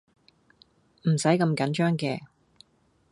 [1.03, 2.21] 唔使咁緊張嘅